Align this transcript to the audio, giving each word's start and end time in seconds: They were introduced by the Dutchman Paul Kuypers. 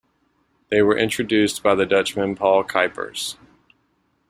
They 0.69 0.81
were 0.81 0.97
introduced 0.97 1.61
by 1.61 1.75
the 1.75 1.85
Dutchman 1.85 2.33
Paul 2.35 2.63
Kuypers. 2.63 3.37